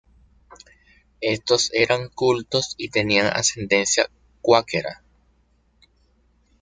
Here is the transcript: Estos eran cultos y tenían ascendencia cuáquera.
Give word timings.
Estos 1.21 1.69
eran 1.75 2.09
cultos 2.09 2.73
y 2.75 2.89
tenían 2.89 3.27
ascendencia 3.27 4.09
cuáquera. 4.41 5.03